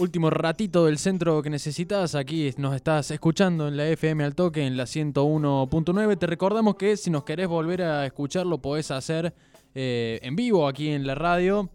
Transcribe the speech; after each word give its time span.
Último 0.00 0.30
ratito 0.30 0.86
del 0.86 0.96
centro 0.96 1.42
que 1.42 1.50
necesitas. 1.50 2.14
Aquí 2.14 2.54
nos 2.56 2.76
estás 2.76 3.10
escuchando 3.10 3.66
en 3.66 3.76
la 3.76 3.88
FM 3.88 4.22
al 4.22 4.36
toque 4.36 4.64
en 4.64 4.76
la 4.76 4.84
101.9. 4.84 6.16
Te 6.16 6.26
recordamos 6.28 6.76
que 6.76 6.96
si 6.96 7.10
nos 7.10 7.24
querés 7.24 7.48
volver 7.48 7.82
a 7.82 8.06
escuchar 8.06 8.46
lo 8.46 8.58
podés 8.58 8.92
hacer 8.92 9.34
eh, 9.74 10.20
en 10.22 10.36
vivo 10.36 10.68
aquí 10.68 10.90
en 10.90 11.04
la 11.04 11.16
radio. 11.16 11.68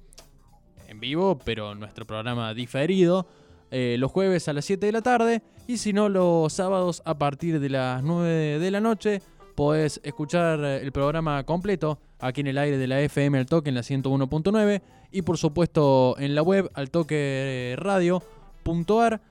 En 0.88 1.02
vivo, 1.02 1.38
pero 1.44 1.76
nuestro 1.76 2.06
programa 2.06 2.54
diferido. 2.54 3.28
eh, 3.72 3.98
los 4.00 4.10
jueves 4.10 4.48
a 4.48 4.54
las 4.54 4.64
7 4.64 4.86
de 4.86 4.92
la 4.94 5.02
tarde. 5.02 5.42
Y 5.68 5.78
si 5.78 5.92
no, 5.92 6.08
los 6.08 6.54
sábados 6.54 7.02
a 7.06 7.18
partir 7.18 7.60
de 7.60 7.70
las 7.70 8.04
9 8.04 8.60
de 8.60 8.72
la 8.72 8.80
noche. 8.80 9.22
Podés 9.56 10.00
escuchar 10.04 10.64
eh, 10.64 10.78
el 10.82 10.94
programa 10.94 11.44
completo 11.44 12.00
aquí 12.20 12.40
en 12.42 12.48
el 12.48 12.58
aire 12.58 12.78
de 12.78 12.88
la 12.88 13.02
FM 13.02 13.38
al 13.38 13.48
toque 13.48 13.70
en 13.70 13.76
la 13.76 13.82
101.9 13.82 14.82
y 15.14 15.22
por 15.22 15.38
supuesto 15.38 16.16
en 16.18 16.36
la 16.36 16.42
web 16.42 16.70
al 16.74 16.90
toque 16.90 17.76
radio.ar. 17.78 19.22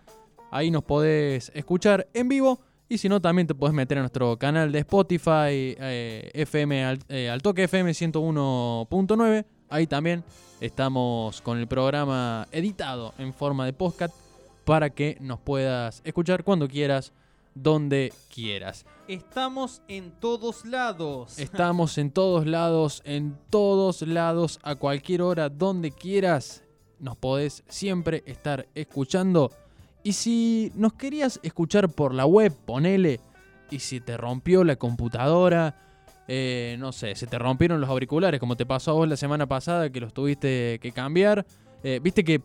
Ahí 0.51 0.71
nos 0.71 0.85
podés 0.85 1.51
escuchar 1.55 2.09
en 2.15 2.29
vivo 2.29 2.61
y 2.89 2.99
si 2.99 3.09
no 3.09 3.21
también 3.21 3.47
te 3.47 3.55
podés 3.55 3.75
meter 3.75 3.99
a 3.99 4.03
nuestro 4.03 4.39
canal 4.39 4.71
de 4.71 4.79
Spotify 4.81 5.75
eh, 5.79 6.31
FM 6.35 6.85
al, 6.85 6.99
eh, 7.09 7.29
al 7.29 7.43
toque 7.43 7.65
FM 7.65 7.91
101.9. 7.91 9.45
Ahí 9.69 9.87
también 9.87 10.23
estamos 10.61 11.41
con 11.41 11.59
el 11.59 11.67
programa 11.67 12.47
editado 12.53 13.13
en 13.19 13.33
forma 13.35 13.67
de 13.67 13.73
podcast 13.73 14.15
para 14.65 14.91
que 14.91 15.17
nos 15.21 15.41
puedas 15.41 16.03
escuchar 16.05 16.45
cuando 16.45 16.69
quieras, 16.69 17.13
donde 17.55 18.13
quieras. 18.33 18.87
Estamos 19.13 19.83
en 19.89 20.11
todos 20.11 20.65
lados. 20.65 21.39
Estamos 21.39 21.99
en 21.99 22.11
todos 22.13 22.47
lados, 22.47 23.03
en 23.05 23.37
todos 23.51 24.01
lados, 24.01 24.59
a 24.63 24.77
cualquier 24.77 25.21
hora, 25.21 25.51
donde 25.51 25.91
quieras. 25.91 26.65
Nos 26.99 27.19
podés 27.19 27.63
siempre 27.69 28.23
estar 28.25 28.67
escuchando. 28.75 29.51
Y 30.03 30.15
si 30.15 30.73
nos 30.77 30.95
querías 30.95 31.39
escuchar 31.43 31.91
por 31.91 32.15
la 32.15 32.25
web, 32.25 32.57
ponele. 32.65 33.21
Y 33.71 33.81
si 33.81 34.01
te 34.01 34.17
rompió 34.17 34.65
la 34.65 34.77
computadora, 34.77 35.77
eh, 36.27 36.77
no 36.79 36.91
sé, 36.93 37.15
se 37.15 37.27
te 37.27 37.39
rompieron 37.39 37.83
los 37.83 37.91
auriculares, 37.91 38.41
como 38.41 38.57
te 38.57 38.65
pasó 38.65 38.93
a 38.93 38.95
vos 38.95 39.09
la 39.09 39.19
semana 39.19 39.47
pasada 39.47 39.91
que 39.91 40.01
los 40.01 40.15
tuviste 40.15 40.79
que 40.81 40.91
cambiar. 40.91 41.45
Eh, 41.83 42.01
Viste 42.03 42.25
que 42.25 42.41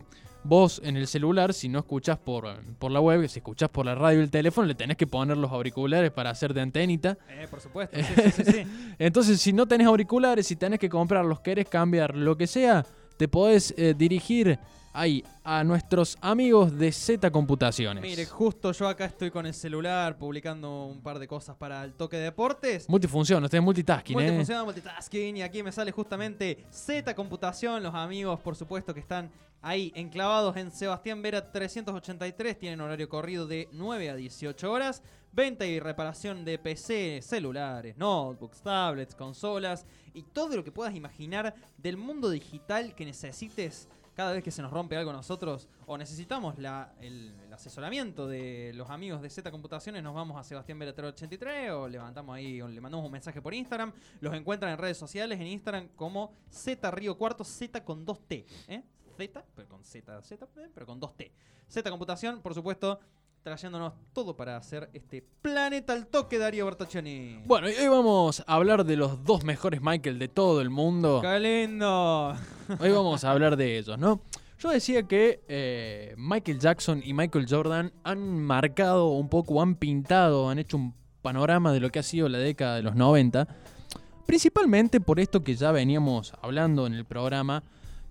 vos 0.48 0.80
en 0.82 0.96
el 0.96 1.06
celular, 1.06 1.52
si 1.52 1.68
no 1.68 1.78
escuchás 1.80 2.18
por, 2.18 2.48
por 2.78 2.90
la 2.90 3.00
web, 3.00 3.28
si 3.28 3.38
escuchás 3.40 3.68
por 3.68 3.84
la 3.84 3.94
radio 3.94 4.20
y 4.20 4.22
el 4.22 4.30
teléfono, 4.30 4.66
le 4.66 4.74
tenés 4.74 4.96
que 4.96 5.06
poner 5.06 5.36
los 5.36 5.52
auriculares 5.52 6.10
para 6.10 6.30
hacer 6.30 6.54
de 6.54 6.62
antenita. 6.62 7.18
Eh, 7.28 7.46
por 7.50 7.60
supuesto. 7.60 7.96
Sí, 7.96 8.04
sí, 8.24 8.30
sí, 8.30 8.52
sí. 8.52 8.94
Entonces, 8.98 9.40
si 9.40 9.52
no 9.52 9.66
tenés 9.66 9.86
auriculares, 9.86 10.46
si 10.46 10.56
tenés 10.56 10.78
que 10.78 10.88
comprarlos, 10.88 11.40
querés 11.40 11.68
cambiar 11.68 12.16
lo 12.16 12.36
que 12.36 12.46
sea, 12.46 12.84
te 13.18 13.28
podés 13.28 13.74
eh, 13.76 13.94
dirigir 13.96 14.58
ahí 14.98 15.24
a 15.44 15.62
nuestros 15.62 16.18
amigos 16.20 16.76
de 16.76 16.90
Z 16.90 17.30
Computaciones. 17.30 18.02
Mire, 18.02 18.26
justo 18.26 18.72
yo 18.72 18.88
acá 18.88 19.04
estoy 19.04 19.30
con 19.30 19.46
el 19.46 19.54
celular 19.54 20.18
publicando 20.18 20.86
un 20.86 21.00
par 21.00 21.20
de 21.20 21.28
cosas 21.28 21.56
para 21.56 21.84
el 21.84 21.94
toque 21.94 22.16
de 22.16 22.24
deportes. 22.24 22.88
Multifunción, 22.88 23.44
ustedes 23.44 23.62
multitasking, 23.62 24.18
¿eh? 24.18 24.22
Multifunción, 24.22 24.64
multitasking. 24.64 25.36
Y 25.36 25.42
aquí 25.42 25.62
me 25.62 25.70
sale 25.70 25.92
justamente 25.92 26.66
Z 26.70 27.14
Computación. 27.14 27.82
Los 27.82 27.94
amigos, 27.94 28.40
por 28.40 28.56
supuesto, 28.56 28.92
que 28.92 29.00
están 29.00 29.30
ahí 29.62 29.92
enclavados 29.94 30.56
en 30.56 30.72
Sebastián 30.72 31.22
Vera 31.22 31.52
383. 31.52 32.58
Tienen 32.58 32.80
horario 32.80 33.08
corrido 33.08 33.46
de 33.46 33.68
9 33.72 34.10
a 34.10 34.16
18 34.16 34.70
horas. 34.70 35.02
Venta 35.30 35.64
y 35.64 35.78
reparación 35.78 36.44
de 36.44 36.58
PC, 36.58 37.20
celulares, 37.22 37.96
notebooks, 37.96 38.62
tablets, 38.62 39.14
consolas 39.14 39.86
y 40.14 40.22
todo 40.22 40.56
lo 40.56 40.64
que 40.64 40.72
puedas 40.72 40.94
imaginar 40.96 41.54
del 41.76 41.98
mundo 41.98 42.30
digital 42.30 42.94
que 42.94 43.04
necesites 43.04 43.88
cada 44.18 44.32
vez 44.32 44.42
que 44.42 44.50
se 44.50 44.62
nos 44.62 44.72
rompe 44.72 44.96
algo 44.96 45.12
nosotros 45.12 45.68
o 45.86 45.96
necesitamos 45.96 46.58
la- 46.58 46.92
el, 47.00 47.32
asesoramiento 47.52 48.26
de 48.26 48.72
los 48.74 48.90
amigos 48.90 49.22
de 49.22 49.30
Z 49.30 49.48
Computaciones, 49.52 50.02
nos 50.02 50.12
vamos 50.12 50.36
a 50.36 50.42
Sebastián 50.42 50.76
Vera 50.76 50.92
383 50.92 51.70
o 51.70 51.86
levantamos 51.86 52.34
ahí, 52.34 52.60
o 52.60 52.66
le 52.66 52.80
mandamos 52.80 53.06
un 53.06 53.12
mensaje 53.12 53.40
por 53.40 53.54
Instagram. 53.54 53.92
Los 54.20 54.34
encuentran 54.34 54.72
en 54.72 54.78
redes 54.78 54.96
sociales, 54.98 55.38
en 55.40 55.46
Instagram 55.46 55.86
como 55.94 56.32
Z 56.50 56.90
Río 56.90 57.16
Cuarto, 57.16 57.44
Z 57.44 57.84
con 57.84 58.04
2T. 58.04 58.44
¿eh? 58.66 58.82
Z, 59.16 59.44
pero 59.54 59.68
con 59.68 59.84
Z, 59.84 60.20
Z, 60.22 60.48
pero 60.74 60.84
con 60.84 61.00
2T. 61.00 61.30
Z 61.68 61.88
Computación, 61.88 62.40
por 62.42 62.54
supuesto, 62.54 62.98
trayéndonos 63.42 63.94
todo 64.12 64.36
para 64.36 64.56
hacer 64.56 64.90
este 64.92 65.24
planeta 65.42 65.92
al 65.92 66.06
toque, 66.06 66.38
Darío 66.38 66.64
Bertoccioni. 66.66 67.42
Bueno, 67.46 67.68
y 67.68 67.74
hoy 67.74 67.88
vamos 67.88 68.42
a 68.46 68.54
hablar 68.54 68.84
de 68.84 68.96
los 68.96 69.24
dos 69.24 69.44
mejores 69.44 69.80
Michael 69.82 70.18
de 70.18 70.28
todo 70.28 70.60
el 70.60 70.70
mundo. 70.70 71.20
¡Qué 71.22 71.40
lindo! 71.40 72.34
Hoy 72.80 72.90
vamos 72.90 73.24
a 73.24 73.30
hablar 73.30 73.56
de 73.56 73.78
ellos, 73.78 73.98
¿no? 73.98 74.20
Yo 74.58 74.70
decía 74.70 75.04
que 75.04 75.44
eh, 75.46 76.14
Michael 76.18 76.58
Jackson 76.58 77.00
y 77.04 77.14
Michael 77.14 77.46
Jordan 77.48 77.92
han 78.02 78.40
marcado 78.40 79.08
un 79.08 79.28
poco, 79.28 79.62
han 79.62 79.76
pintado, 79.76 80.50
han 80.50 80.58
hecho 80.58 80.76
un 80.76 80.94
panorama 81.22 81.72
de 81.72 81.80
lo 81.80 81.90
que 81.90 82.00
ha 82.00 82.02
sido 82.02 82.28
la 82.28 82.38
década 82.38 82.76
de 82.76 82.82
los 82.82 82.96
90. 82.96 83.46
Principalmente 84.26 85.00
por 85.00 85.20
esto 85.20 85.44
que 85.44 85.54
ya 85.54 85.72
veníamos 85.72 86.32
hablando 86.42 86.86
en 86.86 86.94
el 86.94 87.04
programa, 87.04 87.62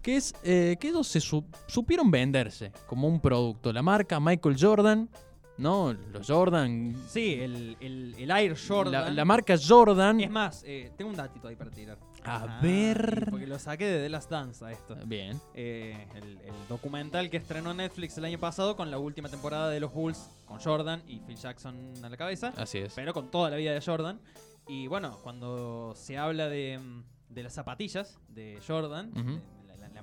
que 0.02 0.18
es 0.18 0.34
eh, 0.44 0.78
que 0.80 0.90
ellos 0.90 1.08
se 1.08 1.20
su- 1.20 1.46
supieron 1.68 2.10
venderse 2.12 2.72
como 2.88 3.08
un 3.08 3.20
producto. 3.20 3.72
La 3.74 3.82
marca 3.82 4.20
Michael 4.20 4.56
Jordan, 4.60 5.10
¿no? 5.58 5.94
Los 6.12 6.28
Jordan. 6.28 6.96
Sí, 7.08 7.34
el, 7.42 7.76
el, 7.80 8.16
el 8.18 8.32
Air 8.32 8.56
Jordan. 8.58 8.92
La, 9.06 9.10
la 9.12 9.26
marca 9.26 9.56
Jordan. 9.58 10.20
Es 10.22 10.30
más, 10.30 10.64
eh, 10.66 10.92
tengo 10.98 11.12
un 11.12 11.18
datito 11.18 11.48
ahí 11.48 11.56
para 11.56 11.72
tirar. 11.72 11.98
A 12.24 12.44
Ah, 12.44 12.60
ver. 12.62 13.22
sí, 13.26 13.32
Porque 13.32 13.48
lo 13.48 13.58
saqué 13.58 13.86
de 13.86 14.04
The 14.04 14.10
Last 14.10 14.30
Dance 14.30 14.64
a 14.66 14.72
esto. 14.72 14.98
Bien. 15.06 15.40
Eh, 15.54 16.08
el, 16.16 16.24
el 16.42 16.54
documental 16.68 17.30
que 17.30 17.38
estrenó 17.38 17.74
Netflix 17.74 18.18
el 18.18 18.26
año 18.26 18.38
pasado 18.38 18.76
con 18.76 18.92
la 18.92 18.98
última 19.00 19.30
temporada 19.30 19.70
de 19.70 19.80
los 19.80 19.94
Bulls 19.94 20.30
con 20.46 20.60
Jordan 20.60 21.02
y 21.08 21.20
Phil 21.20 21.38
Jackson 21.38 21.94
a 22.04 22.10
la 22.10 22.18
cabeza. 22.18 22.54
Así 22.58 22.80
es. 22.80 22.94
Pero 22.96 23.14
con 23.14 23.32
toda 23.32 23.50
la 23.50 23.56
vida 23.56 23.72
de 23.74 23.82
Jordan. 23.82 24.20
Y 24.68 24.88
bueno, 24.88 25.20
cuando 25.24 25.94
se 25.96 26.18
habla 26.18 26.50
de, 26.50 26.78
mm, 26.80 27.04
de 27.34 27.44
las 27.44 27.54
zapatillas 27.54 28.20
de 28.28 28.60
Jordan, 28.68 29.12
de 29.14 29.40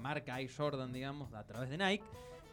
marca 0.04 0.36
Jordan, 0.54 0.92
digamos, 0.92 1.32
a 1.32 1.44
través 1.46 1.70
de 1.70 1.78
Nike. 1.78 2.04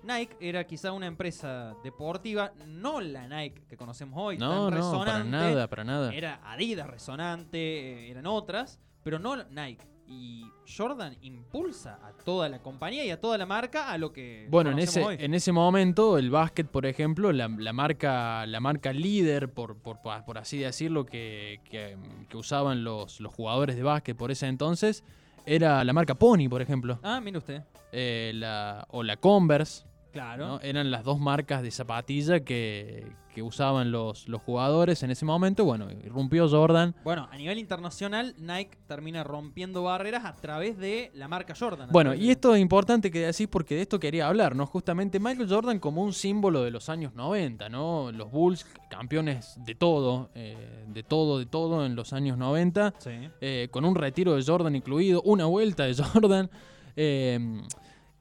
Nike 0.03 0.35
era 0.39 0.63
quizá 0.65 0.93
una 0.93 1.05
empresa 1.05 1.75
deportiva, 1.83 2.53
no 2.65 3.01
la 3.01 3.27
Nike 3.27 3.61
que 3.69 3.75
conocemos 3.77 4.17
hoy, 4.19 4.37
No, 4.37 4.69
tan 4.69 4.79
no, 4.79 4.99
para 5.05 5.23
nada, 5.25 5.67
para 5.67 5.83
nada. 5.83 6.13
Era 6.13 6.39
Adidas 6.45 6.87
resonante, 6.89 7.59
eh, 7.59 8.09
eran 8.09 8.25
otras, 8.25 8.79
pero 9.03 9.19
no 9.19 9.43
Nike. 9.43 9.85
Y 10.07 10.43
Jordan 10.77 11.15
impulsa 11.21 11.99
a 12.03 12.11
toda 12.13 12.49
la 12.49 12.59
compañía 12.61 13.05
y 13.05 13.11
a 13.11 13.19
toda 13.21 13.37
la 13.37 13.45
marca 13.45 13.91
a 13.91 13.97
lo 13.97 14.11
que 14.11 14.47
Bueno, 14.49 14.71
en 14.71 14.79
ese, 14.79 15.03
hoy. 15.03 15.17
en 15.19 15.33
ese 15.33 15.51
momento, 15.51 16.17
el 16.17 16.29
básquet, 16.31 16.67
por 16.67 16.85
ejemplo, 16.85 17.31
la, 17.31 17.47
la 17.47 17.71
marca, 17.73 18.45
la 18.45 18.59
marca 18.59 18.91
líder, 18.93 19.53
por, 19.53 19.77
por, 19.77 19.99
por 20.01 20.37
así 20.37 20.57
decirlo, 20.57 21.05
que, 21.05 21.59
que- 21.69 21.97
que 22.27 22.37
usaban 22.37 22.83
los, 22.83 23.19
los 23.21 23.33
jugadores 23.33 23.75
de 23.75 23.83
básquet 23.83 24.17
por 24.17 24.31
ese 24.31 24.47
entonces, 24.47 25.03
era 25.45 25.83
la 25.83 25.93
marca 25.93 26.15
Pony, 26.15 26.47
por 26.49 26.61
ejemplo. 26.61 26.99
Ah, 27.03 27.19
mire 27.21 27.37
usted. 27.37 27.63
Eh, 27.91 28.31
la, 28.35 28.85
o 28.91 29.03
la 29.03 29.17
Converse. 29.17 29.85
Claro. 30.11 30.47
¿no? 30.47 30.59
Eran 30.61 30.91
las 30.91 31.03
dos 31.03 31.19
marcas 31.19 31.61
de 31.63 31.71
zapatilla 31.71 32.41
que, 32.41 33.11
que 33.33 33.41
usaban 33.41 33.91
los, 33.91 34.27
los 34.27 34.41
jugadores 34.41 35.03
en 35.03 35.11
ese 35.11 35.25
momento. 35.25 35.63
Bueno, 35.63 35.87
irrumpió 36.03 36.49
Jordan. 36.49 36.93
Bueno, 37.03 37.29
a 37.31 37.37
nivel 37.37 37.57
internacional, 37.59 38.35
Nike 38.37 38.77
termina 38.87 39.23
rompiendo 39.23 39.83
barreras 39.83 40.25
a 40.25 40.33
través 40.33 40.77
de 40.77 41.11
la 41.13 41.27
marca 41.29 41.53
Jordan. 41.57 41.89
Bueno, 41.91 42.13
y 42.13 42.29
esto 42.29 42.53
es 42.55 42.61
importante 42.61 43.09
que 43.09 43.19
decís 43.27 43.47
porque 43.49 43.75
de 43.75 43.81
esto 43.83 43.99
quería 43.99 44.27
hablar, 44.27 44.55
¿no? 44.55 44.65
Justamente 44.65 45.19
Michael 45.19 45.47
Jordan 45.49 45.79
como 45.79 46.01
un 46.03 46.11
símbolo 46.13 46.61
de 46.63 46.71
los 46.71 46.89
años 46.89 47.13
90, 47.15 47.69
¿no? 47.69 48.11
Los 48.11 48.29
Bulls, 48.31 48.65
campeones 48.89 49.55
de 49.65 49.75
todo, 49.75 50.29
eh, 50.35 50.85
de 50.87 51.03
todo, 51.03 51.39
de 51.39 51.45
todo 51.45 51.85
en 51.85 51.95
los 51.95 52.11
años 52.11 52.37
90, 52.37 52.93
Sí. 52.97 53.11
eh, 53.39 53.69
con 53.71 53.85
un 53.85 53.95
retiro 53.95 54.35
de 54.35 54.43
Jordan 54.43 54.75
incluido, 54.75 55.21
una 55.23 55.45
vuelta 55.45 55.85
de 55.85 55.93
Jordan. 56.03 56.49
eh, 56.97 57.61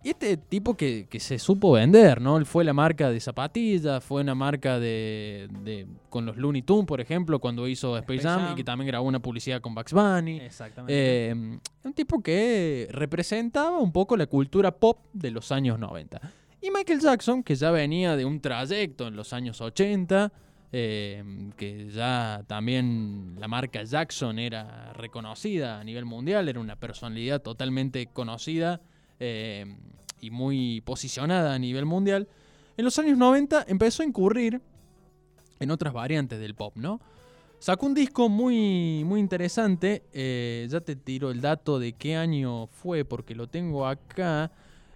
y 0.02 0.11
este 0.11 0.37
tipo 0.37 0.75
que, 0.76 1.06
que 1.11 1.20
se 1.20 1.38
supo 1.38 1.73
vender, 1.73 2.20
¿no? 2.20 2.38
Él 2.38 2.47
fue 2.47 2.64
la 2.64 2.73
marca 2.73 3.11
de 3.11 3.20
zapatillas, 3.20 4.02
fue 4.02 4.23
una 4.23 4.35
marca 4.35 4.79
de, 4.79 5.49
de- 5.62 5.87
con 6.08 6.25
los 6.26 6.37
Looney 6.37 6.62
Tunes, 6.62 6.87
por 6.87 7.00
ejemplo, 7.00 7.38
cuando 7.38 7.69
hizo 7.69 7.97
Space, 7.99 8.14
Space 8.20 8.29
Jam, 8.29 8.41
Jam. 8.47 8.52
y 8.52 8.56
que 8.56 8.64
también 8.64 8.87
grabó 8.88 9.06
una 9.06 9.20
publicidad 9.20 9.61
con 9.61 9.75
Bugs 9.75 9.93
Bunny. 9.93 10.38
Exactamente. 10.41 10.93
Eh, 11.31 11.58
un 11.85 11.93
tipo 11.94 12.23
que 12.23 12.88
representaba 12.93 13.79
un 13.79 13.93
poco 13.93 14.17
la 14.17 14.26
cultura 14.26 14.70
pop 14.73 14.99
de 15.12 15.31
los 15.31 15.52
años 15.52 15.79
90. 15.79 16.20
Y 16.62 16.70
Michael 16.70 17.00
Jackson, 17.00 17.43
que 17.43 17.55
ya 17.55 17.70
venía 17.70 18.17
de 18.17 18.25
un 18.25 18.41
trayecto 18.41 19.06
en 19.08 19.17
los 19.17 19.32
años 19.32 19.61
80, 19.61 20.32
eh, 20.73 21.50
que 21.56 21.88
ya 21.91 22.43
también 22.47 23.35
la 23.38 23.49
marca 23.49 23.82
Jackson 23.82 24.38
era 24.38 24.93
reconocida 24.93 25.81
a 25.81 25.85
nivel 25.85 26.05
mundial, 26.05 26.49
era 26.49 26.61
una 26.61 26.76
personalidad 26.76 27.43
totalmente 27.43 28.06
conocida 28.06 28.81
eh, 29.20 29.67
y 30.20 30.31
muy 30.31 30.81
posicionada 30.81 31.55
a 31.55 31.58
nivel 31.58 31.87
mundial. 31.87 32.26
En 32.76 32.84
los 32.84 32.99
años 32.99 33.17
90 33.19 33.67
empezó 33.69 34.02
a 34.02 34.06
incurrir 34.06 34.61
en 35.61 35.70
otras 35.70 35.93
variantes 35.93 36.40
del 36.40 36.55
pop, 36.55 36.75
¿no? 36.76 37.00
Sacó 37.58 37.84
un 37.87 37.94
disco 37.94 38.28
muy, 38.31 39.05
muy 39.05 39.20
interesante. 39.20 40.02
eh, 40.12 40.67
ya 40.70 40.81
te 40.81 40.96
tiro 40.96 41.31
el 41.31 41.43
dato 41.43 41.78
de 41.78 41.93
qué 41.93 42.17
año 42.17 42.67
fue, 42.69 43.05
porque 43.05 43.34
lo 43.34 43.46
tengo 43.49 43.87
acá. 43.87 44.50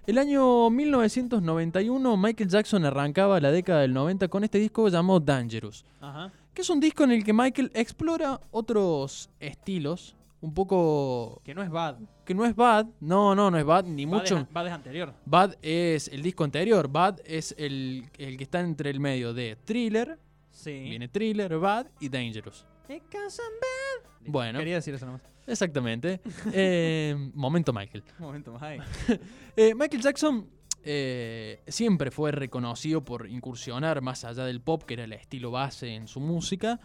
El 0.07 0.17
año 0.19 0.71
1991, 0.71 2.17
Michael 2.17 2.49
Jackson 2.49 2.85
arrancaba 2.85 3.41
la 3.41 3.51
década 3.51 3.81
del 3.83 3.93
90 3.93 4.29
con 4.29 4.45
este 4.45 4.59
disco 4.59 4.89
llamado 4.89 5.21
Dangerous, 5.21 5.85
Ajá. 6.01 6.31
que 6.53 6.63
es 6.63 6.71
un 6.71 6.81
disco 6.81 7.05
en 7.05 7.13
el 7.13 7.25
que 7.25 7.33
Michael 7.33 7.71
explora 7.75 8.41
otros 8.51 9.29
estilos, 9.41 10.15
un 10.45 10.53
poco 10.55 11.41
Que 11.45 11.55
no 11.55 11.63
es 11.63 11.71
bad. 11.71 11.97
que 12.25 12.35
no 12.35 12.45
es 12.45 12.55
bad, 12.55 12.87
no, 13.01 13.35
no, 13.35 13.51
no 13.51 13.59
es 13.59 13.65
bad, 13.65 13.85
ni 13.85 14.05
Bad 14.05 14.13
mucho. 14.21 14.39
es, 14.39 14.53
bad 14.53 14.67
es 14.67 14.73
anterior. 14.73 15.15
Bad 15.25 15.57
es 15.63 16.09
el 16.09 16.23
disco 16.23 16.45
anterior, 16.45 16.89
Bad 16.89 17.21
es 17.25 17.55
el, 17.59 18.05
el 18.19 18.37
que 18.37 18.45
está 18.45 18.61
entre 18.61 18.91
el 18.91 19.01
medio 19.01 19.33
de 19.33 19.57
Thriller, 19.65 20.19
Sí. 20.51 20.71
viene 20.91 21.09
Thriller, 21.09 21.59
Bad 21.59 21.87
y 22.01 22.09
Dangerous. 22.09 22.67
Bad. 22.89 24.11
Bueno. 24.27 24.59
Quería 24.59 24.77
decir 24.77 24.95
eso 24.95 25.07
nomás. 25.07 25.23
Exactamente. 25.47 26.21
Eh, 26.53 27.15
momento 27.35 27.73
Michael. 27.73 28.05
Momento 28.19 28.57
ahí. 28.61 28.79
Eh, 29.57 29.75
Michael 29.75 30.03
Jackson 30.03 30.49
eh, 30.83 31.63
siempre 31.69 32.11
fue 32.11 32.31
reconocido 32.33 33.05
por 33.05 33.27
incursionar 33.29 34.01
más 34.03 34.25
allá 34.25 34.45
del 34.45 34.61
pop, 34.61 34.83
que 34.83 34.95
era 34.95 35.05
el 35.05 35.13
estilo 35.13 35.51
base 35.51 35.95
en 35.95 36.07
su 36.09 36.21
música, 36.21 36.79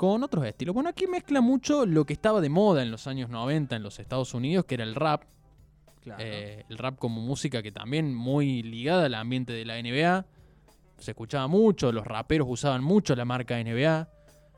con 0.00 0.22
otros 0.22 0.46
estilos. 0.46 0.72
Bueno, 0.72 0.88
aquí 0.88 1.06
mezcla 1.06 1.42
mucho 1.42 1.84
lo 1.84 2.06
que 2.06 2.14
estaba 2.14 2.40
de 2.40 2.48
moda 2.48 2.80
en 2.80 2.90
los 2.90 3.06
años 3.06 3.28
90 3.28 3.76
en 3.76 3.82
los 3.82 3.98
Estados 3.98 4.32
Unidos, 4.32 4.64
que 4.64 4.76
era 4.76 4.84
el 4.84 4.94
rap. 4.94 5.24
Claro. 6.00 6.24
Eh, 6.24 6.64
el 6.70 6.78
rap 6.78 6.96
como 6.96 7.20
música 7.20 7.62
que 7.62 7.70
también 7.70 8.14
muy 8.14 8.62
ligada 8.62 9.04
al 9.04 9.14
ambiente 9.14 9.52
de 9.52 9.66
la 9.66 9.74
NBA. 9.78 10.24
Se 10.96 11.10
escuchaba 11.10 11.48
mucho, 11.48 11.92
los 11.92 12.06
raperos 12.06 12.48
usaban 12.48 12.82
mucho 12.82 13.14
la 13.14 13.26
marca 13.26 13.62
NBA. 13.62 14.08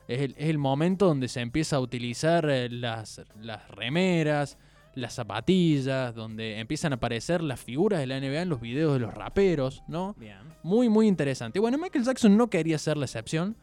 Es 0.07 0.21
el, 0.21 0.31
es 0.37 0.47
el 0.47 0.57
momento 0.59 1.07
donde 1.07 1.27
se 1.27 1.41
empieza 1.41 1.75
a 1.75 1.81
utilizar 1.81 2.49
eh, 2.49 2.69
las, 2.69 3.21
las 3.41 3.69
remeras, 3.69 4.57
las 4.95 5.13
zapatillas, 5.13 6.15
donde 6.15 6.57
empiezan 6.61 6.93
a 6.93 6.95
aparecer 6.95 7.43
las 7.43 7.59
figuras 7.59 7.99
de 7.99 8.07
la 8.07 8.17
NBA 8.17 8.43
en 8.43 8.49
los 8.49 8.61
videos 8.61 8.93
de 8.93 8.99
los 8.99 9.13
raperos, 9.13 9.83
¿no? 9.89 10.13
Bien. 10.17 10.37
Muy, 10.63 10.87
muy 10.87 11.05
interesante. 11.05 11.59
Bueno, 11.59 11.77
Michael 11.77 12.05
Jackson 12.05 12.37
no 12.37 12.49
quería 12.49 12.77
ser 12.77 12.95
la 12.95 13.03
excepción. 13.03 13.57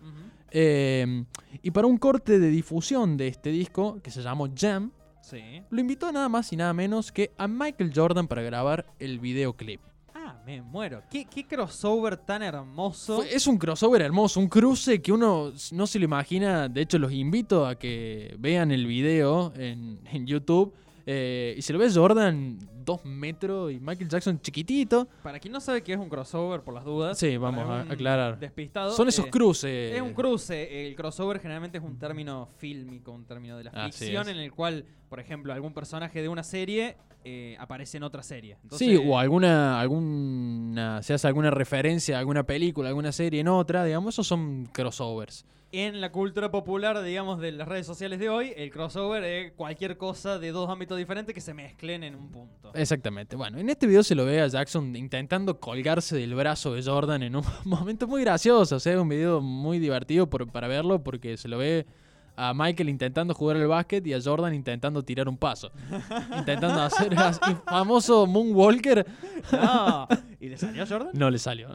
Eh, 0.51 1.25
y 1.63 1.71
para 1.71 1.87
un 1.87 1.97
corte 1.99 2.39
de 2.39 2.49
difusión 2.49 3.17
de 3.17 3.29
este 3.29 3.51
disco, 3.51 4.01
que 4.03 4.11
se 4.11 4.23
llamó 4.23 4.49
Jam, 4.57 4.91
Sí. 5.23 5.63
lo 5.71 5.81
invitó 5.81 6.11
nada 6.13 6.29
más 6.29 6.53
y 6.53 6.57
nada 6.57 6.73
menos 6.73 7.13
que 7.13 7.33
a 7.39 7.47
Michael 7.47 7.93
Jordan 7.95 8.27
para 8.27 8.43
grabar 8.43 8.87
el 8.99 9.21
videoclip. 9.21 9.81
Ah, 10.15 10.41
me 10.45 10.61
muero. 10.61 11.03
¿Qué, 11.11 11.25
qué 11.27 11.47
crossover 11.47 12.17
tan 12.17 12.43
hermoso. 12.43 13.17
Fue- 13.17 13.35
es 13.35 13.47
un 13.47 13.57
crossover 13.59 14.03
hermoso, 14.03 14.41
un 14.41 14.49
cruce 14.49 15.01
que 15.01 15.13
uno 15.13 15.53
no 15.73 15.87
se 15.87 15.99
lo 15.99 16.05
imagina. 16.05 16.69
De 16.69 16.81
hecho, 16.83 16.99
los 16.99 17.13
invito 17.13 17.65
a 17.67 17.77
que 17.79 18.35
vean 18.39 18.71
el 18.71 18.87
video 18.87 19.53
en, 19.57 20.01
en 20.11 20.27
YouTube. 20.27 20.73
Eh, 21.07 21.55
y 21.57 21.63
se 21.63 21.73
lo 21.73 21.79
ve 21.79 21.91
Jordan 21.93 22.59
dos 22.85 23.05
metros 23.05 23.73
y 23.73 23.79
Michael 23.79 24.09
Jackson 24.09 24.41
chiquitito. 24.41 25.09
Para 25.23 25.39
quien 25.39 25.53
no 25.53 25.61
sabe 25.61 25.83
qué 25.83 25.93
es 25.93 25.99
un 25.99 26.09
crossover, 26.09 26.63
por 26.63 26.75
las 26.75 26.85
dudas. 26.85 27.19
Sí, 27.19 27.37
vamos 27.37 27.69
a 27.69 27.83
aclarar. 27.83 28.39
Despistado. 28.39 28.93
Son 28.93 29.09
esos 29.09 29.27
eh, 29.27 29.31
cruces. 29.31 29.95
Es 29.95 30.03
un 30.03 30.15
cruce. 30.15 30.89
El 30.89 30.95
crossover 30.97 31.41
generalmente 31.41 31.79
es 31.79 31.85
un 31.85 31.99
término 31.99 32.49
fílmico, 32.59 33.13
un 33.13 33.25
término 33.25 33.57
de 33.57 33.65
la 33.65 33.73
ficción 33.87 34.29
en 34.29 34.39
el 34.39 34.53
cual, 34.53 34.85
por 35.09 35.21
ejemplo, 35.21 35.53
algún 35.53 35.73
personaje 35.73 36.23
de 36.23 36.29
una 36.29 36.43
serie 36.43 36.97
eh, 37.25 37.57
aparece 37.59 37.99
en 37.99 38.03
otra 38.03 38.23
serie. 38.23 38.57
Sí, 38.73 38.97
o 38.97 39.19
alguna, 39.19 39.81
alguna, 39.81 41.03
se 41.03 41.15
hace 41.15 41.27
alguna 41.27 41.51
referencia 41.51 42.17
a 42.17 42.21
alguna 42.21 42.45
película, 42.45 42.89
alguna 42.89 43.13
serie 43.13 43.41
en 43.41 43.49
otra, 43.49 43.85
digamos, 43.85 44.15
esos 44.15 44.27
son 44.27 44.69
crossovers. 44.73 45.45
En 45.73 46.01
la 46.01 46.11
cultura 46.11 46.51
popular, 46.51 47.01
digamos, 47.03 47.39
de 47.41 47.53
las 47.53 47.69
redes 47.69 47.87
sociales 47.87 48.19
de 48.19 48.29
hoy, 48.29 48.53
el 48.57 48.73
crossover 48.73 49.23
es 49.23 49.53
cualquier 49.53 49.97
cosa 49.97 50.41
de 50.41 50.51
dos 50.51 50.69
ámbitos 50.69 50.99
diferentes 50.99 51.33
que 51.33 51.41
se 51.41 51.55
mezclen 51.55 52.03
en 52.03 52.17
un 52.17 52.29
punto. 52.29 52.73
Exactamente. 52.75 53.37
Bueno, 53.37 53.57
en 53.59 53.71
este 53.71 53.87
video 53.87 54.03
se 54.03 54.17
lo 54.17 54.25
ve 54.25 54.41
a 54.41 54.49
Jackson 54.49 54.97
intentando 54.97 55.61
colgarse 55.61 56.17
del 56.17 56.35
brazo 56.35 56.75
de 56.75 56.83
Jordan 56.83 57.23
en 57.23 57.37
un 57.37 57.45
momento 57.65 58.09
muy 58.09 58.23
gracioso. 58.23 58.75
O 58.77 58.81
sea, 58.81 58.95
es 58.95 58.99
un 58.99 59.09
video 59.09 59.41
muy 59.41 59.79
divertido 59.79 60.29
por- 60.29 60.51
para 60.51 60.67
verlo 60.67 61.05
porque 61.05 61.37
se 61.37 61.47
lo 61.47 61.59
ve 61.59 61.87
a 62.35 62.53
Michael 62.53 62.89
intentando 62.89 63.33
jugar 63.35 63.57
al 63.59 63.69
básquet 63.69 64.05
y 64.09 64.13
a 64.15 64.21
Jordan 64.21 64.53
intentando 64.55 65.05
tirar 65.05 65.29
un 65.29 65.37
paso. 65.37 65.71
intentando 66.37 66.81
hacer 66.83 67.13
el 67.13 67.57
famoso 67.65 68.27
Moonwalker. 68.27 69.07
No. 69.53 70.09
¿Y 70.41 70.49
le 70.49 70.57
salió 70.57 70.83
a 70.83 70.87
Jordan? 70.87 71.11
No 71.15 71.31
le 71.31 71.39
salió. 71.39 71.69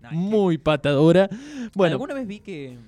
No, 0.00 0.10
muy 0.12 0.56
patadora. 0.56 1.28
Bueno, 1.74 1.94
Alguna 1.96 2.14
vez 2.14 2.26
vi 2.26 2.38
que, 2.40 2.78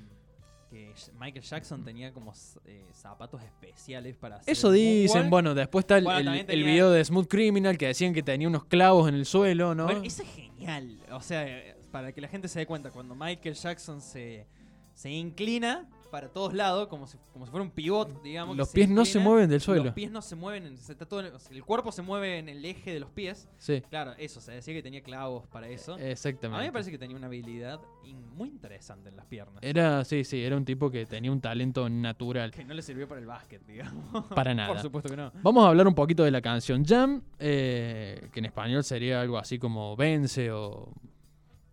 que 0.94 1.12
Michael 1.18 1.44
Jackson 1.44 1.84
tenía 1.84 2.12
como 2.12 2.32
eh, 2.66 2.84
zapatos 2.92 3.42
especiales 3.42 4.16
para 4.16 4.36
hacer 4.36 4.52
eso 4.52 4.70
dicen. 4.70 5.28
Bueno, 5.30 5.54
después 5.54 5.82
está 5.82 5.98
el, 5.98 6.04
Bueno, 6.04 6.18
el- 6.20 6.24
también 6.26 6.46
el 6.48 6.58
tenía- 6.60 6.64
video 6.66 6.90
de 6.90 7.04
Smooth 7.04 7.26
Criminal 7.28 7.76
que 7.78 7.86
decían 7.88 8.14
que 8.14 8.22
tenía 8.22 8.48
unos 8.48 8.64
clavos 8.64 9.08
en 9.08 9.14
el 9.14 9.26
suelo, 9.26 9.74
¿no? 9.74 9.84
Bueno, 9.84 10.02
eso 10.04 10.22
es 10.22 10.28
genial. 10.34 10.98
O 11.12 11.20
sea, 11.20 11.46
para 11.90 12.12
que 12.12 12.20
la 12.20 12.28
gente 12.28 12.48
se 12.48 12.58
dé 12.60 12.66
cuenta, 12.66 12.90
cuando 12.90 13.14
Michael 13.14 13.54
Jackson 13.54 14.00
se, 14.00 14.46
se 14.94 15.10
inclina 15.10 15.88
para 16.14 16.28
todos 16.28 16.54
lados, 16.54 16.86
como 16.86 17.08
si, 17.08 17.18
como 17.32 17.44
si 17.44 17.50
fuera 17.50 17.64
un 17.64 17.72
pivot, 17.72 18.22
digamos. 18.22 18.56
Los 18.56 18.68
pies 18.68 18.88
no 18.88 19.04
se 19.04 19.18
mueven 19.18 19.50
del 19.50 19.60
suelo. 19.60 19.82
Los 19.82 19.94
pies 19.94 20.12
no 20.12 20.22
se 20.22 20.36
mueven, 20.36 20.64
en- 20.64 20.78
se 20.78 20.92
está 20.92 21.06
todo 21.06 21.18
en- 21.26 21.34
o 21.34 21.38
sea, 21.40 21.56
el 21.56 21.64
cuerpo 21.64 21.90
se 21.90 22.02
mueve 22.02 22.38
en 22.38 22.48
el 22.48 22.64
eje 22.64 22.92
de 22.94 23.00
los 23.00 23.10
pies. 23.10 23.48
Sí, 23.58 23.82
Claro, 23.90 24.12
eso, 24.16 24.40
se 24.40 24.52
decía 24.52 24.72
que 24.74 24.80
tenía 24.80 25.02
clavos 25.02 25.48
para 25.48 25.66
eso. 25.66 25.98
exactamente. 25.98 26.56
A 26.56 26.60
mí 26.60 26.66
me 26.66 26.72
parece 26.72 26.92
que 26.92 26.98
tenía 26.98 27.16
una 27.16 27.26
habilidad 27.26 27.80
in- 28.04 28.28
muy 28.36 28.48
interesante 28.48 29.08
en 29.08 29.16
las 29.16 29.26
piernas. 29.26 29.56
Era, 29.60 30.04
sí, 30.04 30.22
sí, 30.22 30.40
era 30.40 30.56
un 30.56 30.64
tipo 30.64 30.88
que 30.88 31.04
tenía 31.04 31.32
un 31.32 31.40
talento 31.40 31.88
natural. 31.90 32.52
Que 32.52 32.64
no 32.64 32.74
le 32.74 32.82
sirvió 32.82 33.08
para 33.08 33.20
el 33.20 33.26
básquet, 33.26 33.66
digamos. 33.66 34.24
Para 34.36 34.54
nada. 34.54 34.68
Por 34.68 34.78
supuesto 34.80 35.08
que 35.10 35.16
no. 35.16 35.32
Vamos 35.42 35.64
a 35.64 35.68
hablar 35.70 35.88
un 35.88 35.96
poquito 35.96 36.22
de 36.22 36.30
la 36.30 36.40
canción 36.40 36.84
Jam, 36.84 37.22
eh, 37.40 38.28
que 38.32 38.38
en 38.38 38.44
español 38.44 38.84
sería 38.84 39.20
algo 39.20 39.36
así 39.36 39.58
como 39.58 39.96
vence 39.96 40.52
o... 40.52 40.92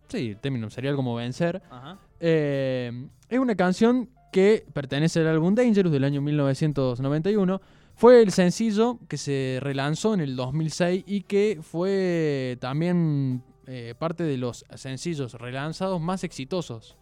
Sí, 0.08 0.36
término 0.40 0.68
sería 0.68 0.90
algo 0.90 0.98
como 0.98 1.14
vencer. 1.14 1.62
Ajá. 1.70 1.96
Eh, 2.20 3.08
es 3.28 3.38
una 3.38 3.54
canción 3.54 4.10
que 4.32 4.64
pertenece 4.72 5.20
al 5.20 5.28
álbum 5.28 5.54
Dangerous 5.54 5.92
del 5.92 6.02
año 6.02 6.20
1991. 6.22 7.60
Fue 7.94 8.22
el 8.22 8.32
sencillo 8.32 8.98
que 9.06 9.18
se 9.18 9.58
relanzó 9.60 10.14
en 10.14 10.20
el 10.20 10.34
2006 10.34 11.04
y 11.06 11.20
que 11.20 11.60
fue 11.62 12.56
también 12.58 13.44
eh, 13.66 13.94
parte 13.96 14.24
de 14.24 14.38
los 14.38 14.64
sencillos 14.74 15.34
relanzados 15.34 16.00
más 16.00 16.24
exitosos 16.24 16.96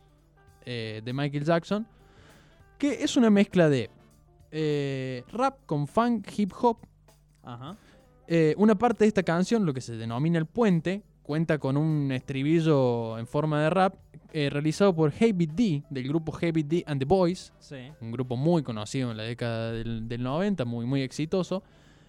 eh, 0.67 1.01
de 1.05 1.13
Michael 1.13 1.45
Jackson, 1.45 1.87
que 2.77 3.05
es 3.05 3.17
una 3.17 3.31
mezcla 3.31 3.69
de 3.69 3.89
eh, 4.51 5.23
rap 5.33 5.65
con 5.67 5.87
funk, 5.87 6.27
hip 6.37 6.53
hop. 6.61 6.79
Ajá. 7.43 7.77
Una 8.59 8.77
parte 8.77 9.05
de 9.05 9.09
esta 9.09 9.25
canción, 9.25 9.67
lo 9.67 9.75
que 9.75 9.81
se 9.81 9.97
denomina 9.97 10.39
el 10.39 10.47
puente, 10.47 11.03
cuenta 11.23 11.59
con 11.59 11.77
un 11.77 12.13
estribillo 12.13 13.19
en 13.19 13.27
forma 13.27 13.61
de 13.61 13.71
rap 13.71 13.95
eh, 14.33 14.49
realizado 14.51 14.95
por 14.95 15.13
Heavy 15.13 15.47
D, 15.47 15.83
del 15.91 16.09
grupo 16.09 16.33
Heavy 16.33 16.63
D 16.63 16.85
and 16.87 16.99
the 17.01 17.05
Boys, 17.05 17.53
Sí. 17.59 17.77
un 18.01 18.11
grupo 18.13 18.37
muy 18.37 18.63
conocido 18.63 19.11
en 19.11 19.17
la 19.17 19.23
década 19.25 19.73
del, 19.73 20.09
del 20.09 20.23
90, 20.23 20.65
muy, 20.65 20.87
muy 20.87 21.03
exitoso. 21.03 21.63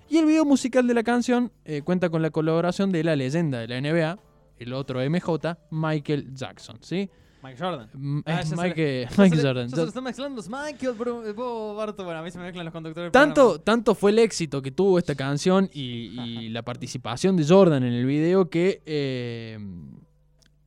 Y 0.09 0.17
el 0.17 0.25
video 0.25 0.43
musical 0.45 0.85
de 0.87 0.93
la 0.93 1.03
canción 1.03 1.51
eh, 1.65 1.81
cuenta 1.83 2.09
con 2.09 2.21
la 2.21 2.29
colaboración 2.31 2.91
de 2.91 3.03
la 3.03 3.15
leyenda 3.15 3.59
de 3.59 3.67
la 3.67 3.77
NBA, 3.79 4.19
el 4.59 4.73
otro 4.73 4.99
MJ, 5.09 5.57
Michael 5.71 6.33
Jackson, 6.35 6.77
¿sí? 6.81 7.09
Michael 7.43 7.57
Jordan. 7.71 7.89
M- 7.95 8.21
Ah, 8.27 8.41
es 8.41 8.49
se 8.49 8.55
Mike- 8.55 9.07
se 9.09 9.21
le- 9.35 9.41
Jordan. 9.41 9.69
se 9.69 9.75
le 9.77 9.83
están 9.87 10.03
mezclando 10.03 10.35
los 10.35 10.47
Michael, 10.47 10.93
bro, 10.95 11.25
eh, 11.25 11.33
Barto. 11.75 12.03
Bueno, 12.03 12.19
a 12.19 12.23
mí 12.23 12.29
se 12.29 12.37
me 12.37 12.43
mezclan 12.43 12.65
los 12.65 12.71
conductores. 12.71 13.11
Tanto, 13.11 13.59
tanto 13.59 13.95
fue 13.95 14.11
el 14.11 14.19
éxito 14.19 14.61
que 14.61 14.69
tuvo 14.69 14.99
esta 14.99 15.15
canción 15.15 15.67
y, 15.73 16.19
y 16.19 16.49
la 16.49 16.61
participación 16.61 17.35
de 17.37 17.45
Jordan 17.47 17.83
en 17.83 17.93
el 17.93 18.05
video 18.05 18.47
que 18.49 18.83
eh, 18.85 19.57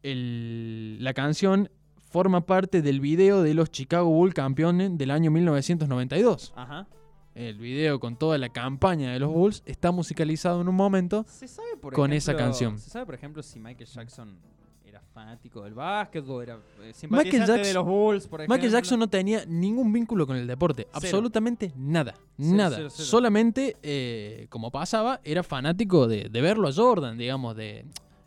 el- 0.04 1.02
la 1.02 1.12
canción 1.14 1.68
forma 2.11 2.46
parte 2.46 2.80
del 2.82 3.00
video 3.00 3.42
de 3.42 3.54
los 3.54 3.70
Chicago 3.70 4.08
Bulls 4.08 4.34
campeones 4.34 4.96
del 4.96 5.11
año 5.11 5.30
1992. 5.32 6.52
Ajá. 6.56 6.87
el 7.34 7.58
video 7.58 7.99
con 7.99 8.16
toda 8.16 8.38
la 8.38 8.49
campaña 8.49 9.12
de 9.12 9.18
los 9.18 9.28
Bulls, 9.32 9.64
está 9.66 9.90
musicalizado 9.90 10.61
en 10.61 10.68
un 10.68 10.76
momento. 10.76 11.25
¿Se 11.28 11.49
sabe, 11.49 11.76
por 11.80 11.92
con 11.92 12.12
esa 12.12 12.37
canción. 12.37 12.78
¿Se 12.78 12.90
sabe, 12.90 13.06
por 13.06 13.16
ejemplo, 13.16 13.42
si 13.42 13.58
Michael 13.58 13.88
Jackson 13.90 14.37
era 14.87 15.00
fanático 15.12 15.64
del 15.64 15.75
básquet 15.75 16.25
o 16.28 16.40
era 16.40 16.54
eh, 16.54 16.58
Michael 16.78 16.94
simpatizante 16.94 17.66
de 17.66 17.75
los 17.75 17.84
Bulls, 17.84 18.28
por 18.28 18.40
ejemplo? 18.40 18.54
Michael 18.54 18.70
Jackson 18.73 19.00
no 19.00 19.08
tenía 19.08 19.44
ningún 19.46 19.92
vínculo 19.92 20.28
con 20.28 20.37
el 20.37 20.46
deporte, 20.46 20.87
absolutamente 20.92 21.73
nada, 21.76 22.14
Cero, 22.38 22.56
nada. 22.56 22.76
cero. 22.76 22.90
Solamente, 22.90 23.76
eh, 23.82 24.46
como 24.49 24.70
pasaba, 24.70 25.20
era 25.25 25.42
fanático 25.42 26.06
de, 26.06 26.28
de 26.28 26.40
verlo 26.40 26.68
a 26.68 26.73
Jordan, 26.73 27.18
digamos, 27.18 27.56
de... 27.56 27.84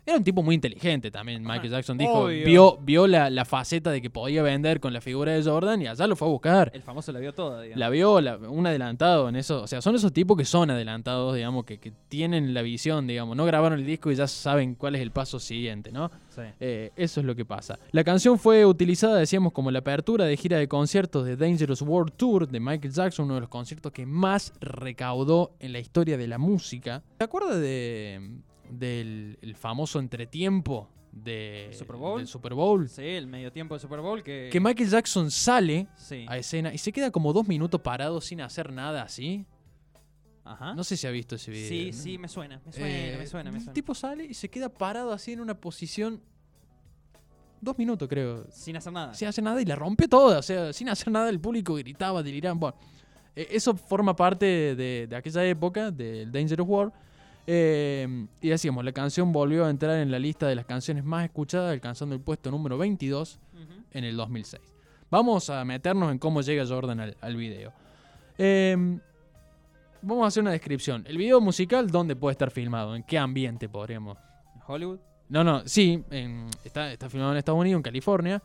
Era 0.08 0.16
un 0.16 0.24
tipo 0.24 0.42
muy 0.42 0.54
inteligente 0.54 1.10
también, 1.10 1.42
Michael 1.42 1.68
Jackson 1.70 1.98
dijo, 1.98 2.24
obvio. 2.24 2.46
vio, 2.46 2.78
vio 2.80 3.06
la, 3.06 3.28
la 3.28 3.44
faceta 3.44 3.90
de 3.90 4.00
que 4.00 4.08
podía 4.08 4.42
vender 4.42 4.80
con 4.80 4.94
la 4.94 5.02
figura 5.02 5.32
de 5.32 5.42
Jordan 5.42 5.82
y 5.82 5.86
allá 5.86 6.06
lo 6.06 6.16
fue 6.16 6.26
a 6.28 6.30
buscar. 6.30 6.70
El 6.74 6.82
famoso 6.82 7.12
la 7.12 7.18
vio 7.18 7.34
toda, 7.34 7.60
digamos. 7.60 7.78
La 7.78 7.90
vio 7.90 8.18
la- 8.22 8.38
un 8.38 8.66
adelantado 8.66 9.28
en 9.28 9.36
eso. 9.36 9.62
O 9.62 9.66
sea, 9.66 9.82
son 9.82 9.94
esos 9.96 10.10
tipos 10.14 10.34
que 10.38 10.46
son 10.46 10.70
adelantados, 10.70 11.34
digamos, 11.36 11.66
que, 11.66 11.76
que 11.76 11.92
tienen 12.08 12.54
la 12.54 12.62
visión, 12.62 13.06
digamos. 13.06 13.36
No 13.36 13.44
grabaron 13.44 13.78
el 13.78 13.84
disco 13.84 14.10
y 14.10 14.14
ya 14.14 14.26
saben 14.26 14.74
cuál 14.76 14.94
es 14.94 15.02
el 15.02 15.10
paso 15.10 15.38
siguiente, 15.38 15.92
¿no? 15.92 16.10
Sí. 16.34 16.40
Eh, 16.58 16.90
eso 16.96 17.20
es 17.20 17.26
lo 17.26 17.36
que 17.36 17.44
pasa. 17.44 17.78
La 17.92 18.02
canción 18.02 18.38
fue 18.38 18.64
utilizada, 18.64 19.18
decíamos, 19.18 19.52
como 19.52 19.70
la 19.70 19.80
apertura 19.80 20.24
de 20.24 20.38
gira 20.38 20.56
de 20.56 20.68
conciertos 20.68 21.26
de 21.26 21.36
Dangerous 21.36 21.82
World 21.82 22.14
Tour 22.16 22.48
de 22.48 22.60
Michael 22.60 22.94
Jackson, 22.94 23.26
uno 23.26 23.34
de 23.34 23.40
los 23.40 23.50
conciertos 23.50 23.92
que 23.92 24.06
más 24.06 24.54
recaudó 24.60 25.52
en 25.60 25.72
la 25.74 25.80
historia 25.80 26.16
de 26.16 26.26
la 26.28 26.38
música. 26.38 27.02
¿Te 27.18 27.24
acuerdas 27.24 27.60
de, 27.60 28.38
del 28.70 29.38
el 29.42 29.54
famoso 29.56 29.98
entretiempo 29.98 30.88
de, 31.12 31.70
¿Super 31.72 31.96
Bowl? 31.96 32.18
del 32.18 32.28
Super 32.28 32.54
Bowl? 32.54 32.88
Sí, 32.88 33.02
el 33.02 33.26
medio 33.26 33.50
tiempo 33.50 33.74
de 33.74 33.80
Super 33.80 34.00
Bowl 34.00 34.22
que... 34.22 34.48
Que 34.52 34.60
Michael 34.60 34.88
Jackson 34.90 35.30
sale 35.30 35.86
Sí. 35.96 36.26
a 36.28 36.36
escena 36.38 36.72
y 36.72 36.78
se 36.78 36.92
queda 36.92 37.10
como 37.10 37.32
dos 37.32 37.48
minutos 37.48 37.80
parado 37.80 38.20
sin 38.20 38.40
hacer 38.40 38.72
nada 38.72 39.02
así. 39.02 39.44
Ajá. 40.44 40.74
No 40.74 40.82
sé 40.84 40.96
si 40.96 41.06
ha 41.06 41.10
visto 41.10 41.34
ese 41.34 41.50
video. 41.50 41.68
Sí, 41.68 41.86
¿no? 41.90 41.92
sí, 42.02 42.18
me 42.18 42.28
suena, 42.28 42.60
me 42.64 42.72
suena, 42.72 42.88
Eh, 42.88 43.16
me 43.18 43.26
suena, 43.26 43.50
me 43.50 43.56
El 43.58 43.62
suena. 43.64 43.74
tipo 43.74 43.94
sale 43.94 44.24
y 44.24 44.34
se 44.34 44.48
queda 44.48 44.68
parado 44.68 45.12
así 45.12 45.32
en 45.32 45.40
una 45.40 45.54
posición. 45.58 46.22
Dos 47.60 47.76
minutos, 47.76 48.08
creo. 48.08 48.46
Sin 48.50 48.76
hacer 48.76 48.92
nada. 48.92 49.12
Sin 49.14 49.26
hacer 49.28 49.42
nada 49.42 49.60
y 49.60 49.64
la 49.64 49.74
rompe 49.76 50.06
toda. 50.08 50.38
O 50.38 50.42
sea, 50.42 50.72
sin 50.72 50.88
hacer 50.88 51.10
nada, 51.10 51.28
el 51.28 51.40
público 51.40 51.74
gritaba, 51.74 52.22
deliraba. 52.22 52.54
Bueno, 52.54 52.76
eh, 53.34 53.48
eso 53.50 53.74
forma 53.74 54.14
parte 54.14 54.46
de, 54.76 55.06
de 55.08 55.16
aquella 55.16 55.44
época, 55.44 55.90
del 55.90 56.30
Dangerous 56.30 56.68
World. 56.68 56.92
Eh, 57.50 58.26
y 58.42 58.48
decíamos, 58.50 58.84
la 58.84 58.92
canción 58.92 59.32
volvió 59.32 59.64
a 59.64 59.70
entrar 59.70 59.96
en 60.00 60.10
la 60.10 60.18
lista 60.18 60.46
de 60.46 60.54
las 60.54 60.66
canciones 60.66 61.02
más 61.02 61.24
escuchadas, 61.24 61.72
alcanzando 61.72 62.14
el 62.14 62.20
puesto 62.20 62.50
número 62.50 62.76
22 62.76 63.40
Ujú. 63.54 63.62
en 63.92 64.04
el 64.04 64.16
2006. 64.18 64.62
Vamos 65.10 65.48
a 65.48 65.64
meternos 65.64 66.12
en 66.12 66.18
cómo 66.18 66.42
llega 66.42 66.66
Jordan 66.66 67.00
al, 67.00 67.16
al 67.22 67.36
video. 67.36 67.72
Eh, 68.36 68.76
vamos 70.02 70.24
a 70.24 70.26
hacer 70.28 70.42
una 70.42 70.50
descripción. 70.50 71.04
El 71.08 71.16
video 71.16 71.40
musical, 71.40 71.90
¿dónde 71.90 72.14
puede 72.16 72.32
estar 72.32 72.50
filmado? 72.50 72.94
¿En 72.94 73.02
qué 73.02 73.16
ambiente 73.16 73.66
podríamos? 73.66 74.18
Hollywood. 74.66 74.98
No, 75.30 75.42
no, 75.42 75.62
sí, 75.66 76.04
en- 76.10 76.48
está, 76.64 76.92
está 76.92 77.08
filmado 77.08 77.32
en 77.32 77.38
Estados 77.38 77.60
Unidos, 77.60 77.78
en 77.78 77.82
California. 77.82 78.42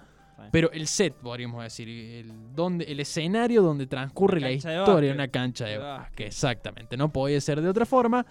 Pero 0.51 0.71
el 0.71 0.87
set, 0.87 1.13
podríamos 1.15 1.61
decir, 1.63 1.87
el, 1.89 2.31
donde, 2.55 2.83
el 2.85 2.99
escenario 3.01 3.61
donde 3.61 3.85
transcurre 3.87 4.39
la 4.41 4.47
de 4.47 4.53
historia, 4.55 5.13
una 5.13 5.27
cancha 5.27 5.65
de 5.65 5.71
De 5.73 5.77
básquet. 5.77 6.01
básquet. 6.07 6.27
Exactamente, 6.27 6.97
no 6.97 7.11
podía 7.11 7.39
ser 7.41 7.61
de 7.61 7.69
otra 7.69 7.85
forma. 7.85 8.25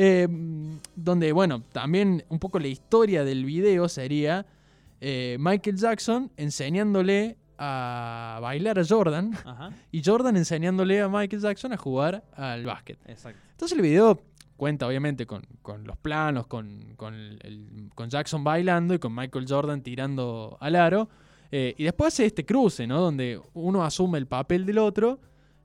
Eh, 0.00 0.28
donde, 0.94 1.32
bueno, 1.32 1.62
también 1.72 2.24
un 2.28 2.38
poco 2.38 2.60
la 2.60 2.68
historia 2.68 3.24
del 3.24 3.44
video 3.44 3.88
sería 3.88 4.46
eh, 5.00 5.36
Michael 5.40 5.76
Jackson 5.76 6.30
enseñándole 6.36 7.36
a 7.58 8.38
bailar 8.40 8.78
a 8.78 8.84
Jordan 8.88 9.32
Ajá. 9.44 9.70
y 9.90 10.00
Jordan 10.04 10.36
enseñándole 10.36 11.00
a 11.00 11.08
Michael 11.08 11.42
Jackson 11.42 11.72
a 11.72 11.76
jugar 11.76 12.22
al 12.36 12.64
básquet. 12.64 12.98
Exacto. 13.06 13.40
Entonces 13.50 13.76
el 13.76 13.82
video 13.82 14.22
cuenta 14.56 14.86
obviamente 14.86 15.26
con, 15.26 15.42
con 15.62 15.84
los 15.84 15.96
planos, 15.96 16.46
con, 16.46 16.94
con, 16.96 17.14
el- 17.14 17.40
el- 17.42 17.90
con 17.96 18.08
Jackson 18.08 18.44
bailando 18.44 18.94
y 18.94 19.00
con 19.00 19.12
Michael 19.14 19.46
Jordan 19.48 19.82
tirando 19.82 20.56
al 20.60 20.76
aro. 20.76 21.08
eh, 21.50 21.74
y 21.76 21.82
después 21.84 22.14
hace 22.14 22.26
este 22.26 22.44
cruce, 22.44 22.86
¿no? 22.86 23.00
Donde 23.00 23.40
uno 23.54 23.82
asume 23.84 24.18
el 24.18 24.26
papel 24.26 24.64
del 24.64 24.78
otro. 24.78 25.18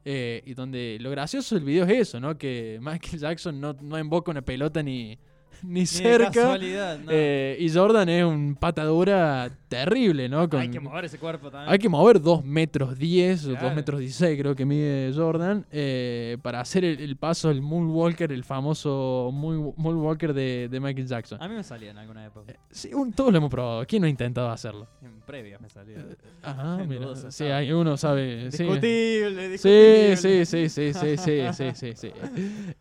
Eh, 0.05 0.41
y 0.45 0.53
donde 0.53 0.97
lo 0.99 1.09
gracioso 1.11 1.55
del 1.55 1.63
video 1.63 1.85
es 1.85 2.09
eso, 2.09 2.19
¿no? 2.19 2.37
Que 2.37 2.79
Michael 2.81 3.19
Jackson 3.19 3.59
no, 3.59 3.73
no 3.81 3.97
invoca 3.99 4.31
una 4.31 4.41
pelota 4.41 4.81
ni, 4.83 5.17
ni, 5.63 5.81
Ni 5.81 5.85
cerca. 5.85 6.31
casualidad, 6.31 6.99
no. 6.99 7.11
eh, 7.11 7.57
y 7.59 7.69
Jordan 7.71 8.09
es 8.09 8.23
un 8.25 8.55
patadura 8.55 9.49
terrible, 9.73 10.29
¿no? 10.29 10.49
Con- 10.49 10.59
Hay 10.61 10.69
que 10.69 10.79
mover 10.79 11.05
ese 11.05 11.17
cuerpo 11.17 11.49
también. 11.51 11.71
hay 11.71 11.79
que 11.79 11.89
mover 11.89 12.21
2 12.21 12.43
metros 12.45 12.97
10 12.97 13.45
o 13.45 13.49
2 13.49 13.57
Claro. 13.59 13.75
metros 13.75 13.99
16 13.99 14.39
creo 14.39 14.55
que 14.55 14.65
mide 14.65 15.11
Jordan 15.15 15.65
eh, 15.71 16.37
para 16.41 16.59
hacer 16.61 16.83
el, 16.85 16.99
el 16.99 17.17
paso 17.17 17.49
del 17.49 17.61
Moonwalker, 17.61 18.31
el 18.31 18.43
famoso 18.43 19.29
moon- 19.33 19.73
Moonwalker 19.77 20.33
de, 20.33 20.67
de 20.69 20.79
Michael 20.79 21.07
Jackson. 21.07 21.41
A 21.41 21.47
mí 21.47 21.55
me 21.55 21.63
salía 21.63 21.91
en 21.91 21.97
alguna 21.97 22.25
época. 22.25 22.53
Sí, 22.71 22.93
un- 22.93 23.11
todos 23.13 23.31
lo 23.31 23.37
hemos 23.37 23.49
probado. 23.49 23.85
¿Quién 23.87 24.01
no 24.01 24.07
ha 24.07 24.09
intentado 24.09 24.49
hacerlo? 24.49 24.87
En 25.01 25.21
previas 25.21 25.59
me 25.61 25.69
salía. 25.69 26.05
Ajá, 26.41 26.77
En 26.81 26.89
mira. 26.89 27.15
Sí, 27.31 27.45
hay 27.45 27.71
uno 27.71 27.97
sabe. 27.97 28.51
sí. 28.51 28.63
Discutible, 28.63 29.45
Sí, 29.45 29.51
discutible. 29.51 30.17
sí, 30.17 30.45
sí, 30.45 30.69
sí, 30.69 30.93
sí, 30.93 31.17
sí, 31.17 31.41
sí, 31.53 31.71
sí, 31.73 31.91
sí. 31.95 32.11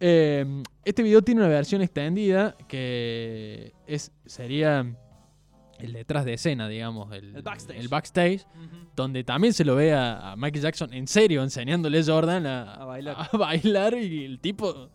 Eh, 0.01 0.63
este 0.85 1.03
video 1.03 1.23
tiene 1.23 1.41
una 1.43 1.49
versión 1.51 1.83
extendida 1.83 2.57
que 2.69 3.73
es 3.87 4.11
sería 4.27 4.85
el 5.83 5.93
detrás 5.93 6.25
de 6.25 6.35
escena, 6.35 6.69
digamos, 6.69 7.13
el, 7.13 7.37
El 7.37 7.43
backstage. 7.43 7.79
el 7.79 7.89
backstage, 7.89 8.47
donde 8.97 9.25
también 9.25 9.53
se 9.53 9.65
lo 9.65 9.75
ve 9.77 9.93
a, 9.93 10.33
a 10.33 10.37
Michael 10.37 10.63
Jackson 10.63 10.93
en 10.93 11.07
serio 11.09 11.43
enseñándole 11.43 11.99
a 12.01 12.05
Jordan 12.05 12.47
a, 12.47 12.75
A 12.75 12.85
bailar. 12.85 13.17
a 13.33 13.37
bailar 13.37 13.95
y 13.95 14.25
el 14.25 14.39
tipo 14.39 14.89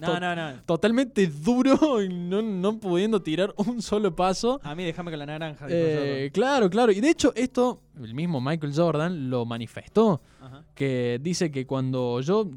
No, 0.00 0.18
no, 0.18 0.34
no. 0.34 0.60
totalmente 0.66 1.26
duro 1.28 2.02
y 2.02 2.08
no, 2.08 2.42
no 2.42 2.78
pudiendo 2.80 3.22
tirar 3.22 3.54
un 3.56 3.80
solo 3.82 4.14
paso. 4.16 4.60
A 4.64 4.74
mí 4.74 4.82
déjame 4.84 5.10
con 5.12 5.18
la 5.20 5.26
naranja. 5.26 5.66
Eh, 5.68 6.30
claro, 6.34 6.68
claro. 6.68 6.90
Y 6.90 7.00
de 7.00 7.10
hecho 7.10 7.32
esto, 7.36 7.80
el 8.02 8.12
mismo 8.14 8.40
Michael 8.40 8.72
Jordan 8.74 9.30
lo 9.30 9.44
manifestó. 9.44 10.20
Ajá. 10.40 10.64
que 10.74 11.20
dice 11.22 11.52
que 11.52 11.66
cuando 11.66 12.20
yo, 12.20 12.48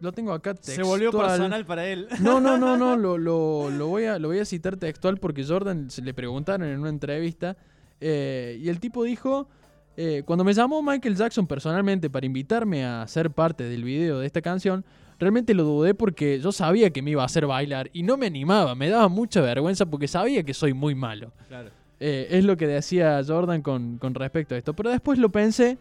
lo 0.00 0.12
tengo 0.12 0.32
acá 0.32 0.54
textual. 0.54 0.76
Se 0.76 0.82
volvió 0.82 1.12
personal 1.12 1.64
para 1.66 1.86
él. 1.86 2.08
No, 2.20 2.40
no, 2.40 2.58
no, 2.58 2.76
no, 2.76 2.96
lo, 2.98 3.18
lo, 3.18 3.70
lo 3.70 3.86
voy 3.88 4.04
a, 4.04 4.18
lo 4.18 4.28
voy 4.28 4.38
a 4.38 4.44
citar 4.44 4.76
textual 4.76 5.18
porque 5.18 5.44
Jordan 5.44 5.90
se 5.90 6.02
le 6.02 6.14
preguntaron 6.14 6.68
en 6.68 6.78
una 6.78 6.88
entrevista 6.88 7.56
eh, 8.00 8.58
y 8.60 8.68
el 8.68 8.80
tipo 8.80 9.04
dijo, 9.04 9.48
eh, 9.96 10.22
cuando 10.24 10.44
me 10.44 10.54
llamó 10.54 10.82
Michael 10.82 11.16
Jackson 11.16 11.46
personalmente 11.46 12.08
para 12.08 12.26
invitarme 12.26 12.84
a 12.84 13.06
ser 13.06 13.30
parte 13.30 13.64
del 13.64 13.84
video 13.84 14.20
de 14.20 14.26
esta 14.26 14.40
canción, 14.40 14.84
realmente 15.18 15.54
lo 15.54 15.64
dudé 15.64 15.94
porque 15.94 16.40
yo 16.40 16.52
sabía 16.52 16.90
que 16.90 17.02
me 17.02 17.10
iba 17.10 17.22
a 17.22 17.26
hacer 17.26 17.46
bailar 17.46 17.90
y 17.92 18.02
no 18.02 18.16
me 18.16 18.26
animaba, 18.26 18.74
me 18.74 18.88
daba 18.88 19.08
mucha 19.08 19.40
vergüenza 19.40 19.86
porque 19.86 20.08
sabía 20.08 20.42
que 20.42 20.54
soy 20.54 20.72
muy 20.72 20.94
malo. 20.94 21.32
Claro. 21.48 21.70
Eh, 22.02 22.28
es 22.30 22.44
lo 22.44 22.56
que 22.56 22.66
decía 22.66 23.20
Jordan 23.26 23.60
con, 23.60 23.98
con 23.98 24.14
respecto 24.14 24.54
a 24.54 24.58
esto. 24.58 24.72
Pero 24.72 24.88
después 24.88 25.18
lo 25.18 25.28
pensé, 25.28 25.76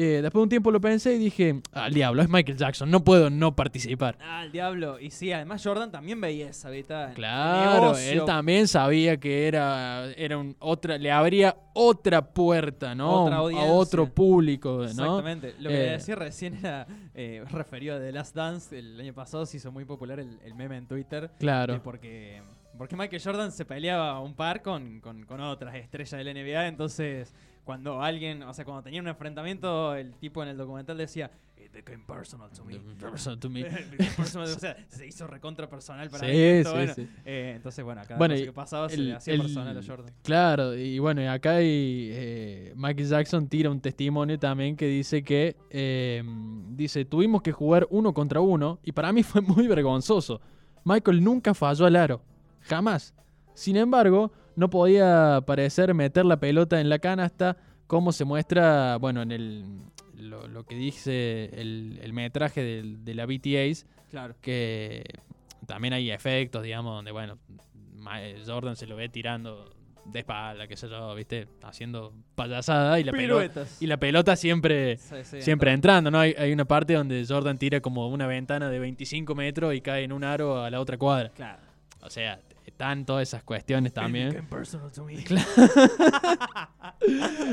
eh, 0.00 0.22
después 0.22 0.40
de 0.40 0.42
un 0.44 0.48
tiempo 0.48 0.70
lo 0.70 0.80
pensé 0.80 1.14
y 1.14 1.18
dije, 1.18 1.60
al 1.72 1.92
diablo, 1.92 2.22
es 2.22 2.28
Michael 2.28 2.56
Jackson, 2.56 2.90
no 2.90 3.02
puedo 3.04 3.30
no 3.30 3.54
participar. 3.56 4.16
Ah, 4.20 4.44
el 4.44 4.52
diablo. 4.52 4.98
Y 5.00 5.10
sí, 5.10 5.32
además 5.32 5.62
Jordan 5.64 5.90
también 5.90 6.20
veía 6.20 6.48
esa 6.48 6.70
¿viste? 6.70 6.94
Claro, 7.14 7.96
él 7.96 8.24
también 8.24 8.68
sabía 8.68 9.16
que 9.18 9.46
era, 9.48 10.10
era 10.16 10.38
un 10.38 10.56
otra, 10.60 10.98
le 10.98 11.10
abría 11.10 11.56
otra 11.74 12.22
puerta, 12.32 12.94
¿no? 12.94 13.24
Otra 13.24 13.36
a 13.36 13.64
otro 13.64 14.12
público, 14.12 14.78
¿no? 14.78 14.84
Exactamente. 14.84 15.54
Lo 15.58 15.68
que 15.70 15.86
Eh, 15.86 15.90
decía 15.92 16.14
recién 16.16 16.54
era 16.56 16.86
eh, 17.14 17.44
referido 17.50 17.96
a 17.96 17.98
The 17.98 18.12
Last 18.12 18.34
Dance. 18.34 18.78
El 18.78 19.00
año 19.00 19.14
pasado 19.14 19.46
se 19.46 19.56
hizo 19.56 19.70
muy 19.72 19.84
popular 19.84 20.20
el, 20.20 20.38
el 20.44 20.54
meme 20.54 20.76
en 20.76 20.86
Twitter. 20.86 21.30
Claro. 21.38 21.80
porque, 21.82 22.40
porque 22.78 22.96
Michael 22.96 23.20
Jordan 23.22 23.52
se 23.52 23.64
peleaba 23.64 24.20
un 24.20 24.34
par 24.34 24.62
con, 24.62 25.00
con, 25.00 25.24
con 25.24 25.40
otras 25.40 25.74
estrellas 25.74 26.24
del 26.24 26.28
NBA. 26.34 26.68
Entonces, 26.68 27.34
cuando 27.64 28.00
alguien, 28.00 28.42
o 28.44 28.54
sea, 28.54 28.64
cuando 28.64 28.82
tenía 28.82 29.00
un 29.02 29.08
enfrentamiento, 29.08 29.94
el 29.94 30.14
tipo 30.14 30.42
en 30.42 30.48
el 30.50 30.56
documental 30.56 30.96
decía, 30.96 31.30
It 31.60 31.72
became 31.72 32.02
personal 32.06 32.48
to 32.50 32.64
me. 32.64 32.78
Personal 32.78 33.38
to 33.38 33.50
me. 33.50 33.60
It 33.68 33.90
became 33.90 34.10
personal", 34.16 34.48
o 34.48 34.58
sea, 34.58 34.76
se 34.88 35.06
hizo 35.06 35.26
recontra 35.26 35.68
personal 35.68 36.08
para 36.08 36.24
Sí, 36.26 36.30
mí. 36.32 36.38
esto, 36.38 36.70
sí, 36.70 36.76
bueno. 36.76 36.94
sí. 36.94 37.08
Eh, 37.26 37.52
entonces, 37.56 37.84
bueno, 37.84 38.00
cada 38.06 38.16
Bueno, 38.16 38.34
cosa 38.34 38.44
que 38.46 38.52
pasaba 38.52 38.88
se 38.88 38.96
le 38.96 39.14
hacía 39.14 39.34
el- 39.34 39.40
personal 39.42 39.76
a 39.76 39.82
Jordan. 39.82 40.14
Claro, 40.22 40.74
y 40.76 40.98
bueno, 40.98 41.30
acá 41.30 41.56
hay, 41.56 42.08
eh, 42.12 42.72
Michael 42.76 43.08
Jackson 43.08 43.48
tira 43.48 43.68
un 43.70 43.80
testimonio 43.80 44.38
también 44.38 44.76
que 44.76 44.86
dice 44.86 45.22
que, 45.22 45.56
eh, 45.70 46.22
dice, 46.70 47.04
tuvimos 47.04 47.42
que 47.42 47.52
jugar 47.52 47.86
uno 47.90 48.14
contra 48.14 48.40
uno 48.40 48.78
y 48.82 48.92
para 48.92 49.12
mí 49.12 49.22
fue 49.22 49.40
muy 49.42 49.66
vergonzoso. 49.66 50.40
Michael 50.84 51.22
nunca 51.22 51.52
falló 51.52 51.84
al 51.84 51.96
aro, 51.96 52.22
jamás. 52.68 53.14
Sin 53.54 53.76
embargo, 53.76 54.30
no 54.56 54.70
podía 54.70 55.40
parecer 55.46 55.94
meter 55.94 56.24
la 56.24 56.38
pelota 56.38 56.80
en 56.80 56.88
la 56.88 56.98
canasta 56.98 57.56
como 57.86 58.12
se 58.12 58.24
muestra, 58.24 58.96
bueno, 58.98 59.22
en 59.22 59.32
el, 59.32 59.64
lo, 60.16 60.46
lo 60.46 60.64
que 60.64 60.74
dice 60.76 61.46
el, 61.60 61.98
el 62.02 62.12
metraje 62.12 62.62
del- 62.62 63.04
de 63.04 63.14
la 63.14 63.24
BTAs, 63.26 63.86
Claro. 64.10 64.34
que 64.40 65.04
también 65.66 65.94
hay 65.94 66.10
efectos, 66.10 66.62
digamos, 66.62 66.94
donde, 66.94 67.10
bueno, 67.12 67.38
Jordan 68.46 68.76
se 68.76 68.86
lo 68.86 68.96
ve 68.96 69.08
tirando 69.08 69.74
de 70.06 70.20
espalda, 70.20 70.66
qué 70.66 70.76
sé 70.76 70.88
yo, 70.88 71.14
viste, 71.14 71.48
haciendo 71.62 72.14
payasada 72.34 72.98
y 72.98 73.04
la, 73.04 73.12
pelota, 73.12 73.66
y 73.80 73.86
la 73.86 73.98
pelota 73.98 74.36
siempre, 74.36 74.96
Sí, 74.96 75.16
sí, 75.24 75.42
siempre 75.42 75.72
entrando, 75.72 76.10
¿no? 76.10 76.18
Hay, 76.18 76.34
hay 76.38 76.52
una 76.52 76.64
parte 76.64 76.94
donde 76.94 77.24
Jordan 77.28 77.58
tira 77.58 77.80
como 77.80 78.08
una 78.08 78.26
ventana 78.26 78.70
de 78.70 78.78
25 78.78 79.34
metros 79.34 79.74
y 79.74 79.82
cae 79.82 80.04
en 80.04 80.12
un 80.12 80.24
aro 80.24 80.62
a 80.62 80.70
la 80.70 80.80
otra 80.80 80.96
cuadra. 80.96 81.28
Claro. 81.30 81.58
O 82.00 82.08
sea, 82.08 82.40
están 82.78 83.04
todas 83.04 83.26
esas 83.28 83.42
cuestiones 83.42 83.92
también. 83.92 84.28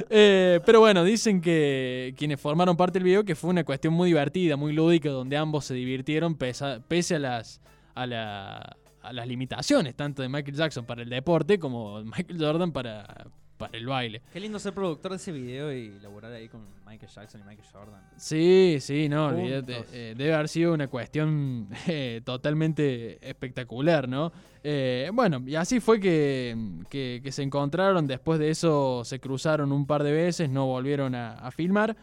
Eh, 0.09 0.59
pero 0.65 0.79
bueno, 0.81 1.03
dicen 1.03 1.41
que 1.41 2.13
quienes 2.17 2.39
formaron 2.39 2.75
parte 2.77 2.99
del 2.99 3.03
video 3.03 3.23
que 3.23 3.35
fue 3.35 3.49
una 3.49 3.63
cuestión 3.63 3.93
muy 3.93 4.09
divertida, 4.09 4.55
muy 4.55 4.73
lúdica, 4.73 5.09
donde 5.09 5.37
ambos 5.37 5.65
se 5.65 5.73
divirtieron 5.73 6.35
pese, 6.35 6.81
pese 6.87 7.15
a 7.15 7.19
las 7.19 7.61
a, 7.95 8.05
la- 8.05 8.77
a 9.01 9.13
las 9.13 9.27
limitaciones, 9.27 9.95
tanto 9.95 10.21
de 10.21 10.29
Michael 10.29 10.55
Jackson 10.55 10.85
para 10.85 11.01
el 11.03 11.09
deporte 11.09 11.57
como 11.59 12.03
Michael 12.03 12.37
Jordan 12.39 12.71
para, 12.71 13.27
para 13.57 13.77
el 13.77 13.85
baile. 13.85 14.21
Qué 14.33 14.39
lindo 14.39 14.59
ser 14.59 14.73
productor 14.73 15.11
de 15.11 15.17
ese 15.17 15.31
video 15.31 15.71
y 15.73 15.97
laburar 16.01 16.31
ahí 16.33 16.47
con 16.49 16.61
Michael 16.85 17.09
Jackson 17.11 17.41
y 17.41 17.43
Michael 17.45 17.67
Jordan. 17.71 18.01
Sí, 18.17 18.77
sí, 18.81 19.07
no, 19.07 19.27
olvídate. 19.27 19.85
Eh, 19.93 20.13
debe 20.17 20.33
haber 20.33 20.49
sido 20.49 20.73
una 20.73 20.87
cuestión 20.87 21.69
eh, 21.87 22.21
totalmente 22.25 23.17
espectacular, 23.27 24.09
¿no? 24.09 24.31
Eh, 24.63 25.09
bueno, 25.13 25.41
y 25.45 25.55
así 25.55 25.79
fue 25.79 25.99
que, 25.99 26.55
que- 26.89 27.21
que 27.23 27.31
se 27.31 27.43
encontraron. 27.43 28.07
Después 28.07 28.39
de 28.39 28.49
eso 28.49 29.03
se 29.05 29.19
cruzaron 29.19 29.71
un 29.71 29.85
par 29.85 30.03
de 30.03 30.11
veces, 30.11 30.49
no 30.49 30.65
volvieron 30.65 31.15
a, 31.15 31.33
a 31.33 31.51
filmar. 31.51 31.95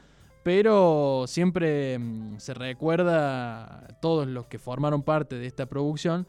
Pero 0.42 1.24
siempre 1.28 1.98
mm, 1.98 2.38
se 2.38 2.54
recuerda 2.54 3.62
a 3.86 4.00
todos 4.00 4.26
los 4.26 4.46
que 4.46 4.58
formaron 4.58 5.02
parte 5.02 5.36
de 5.36 5.46
esta 5.46 5.66
producción. 5.66 6.26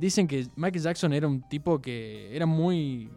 dicen 0.00 0.26
que 0.26 0.46
Michael 0.56 0.82
Jackson 0.82 1.12
era 1.12 1.26
un 1.26 1.46
tipo 1.48 1.80
que 1.82 2.34
era 2.34 2.46
muy. 2.46 3.10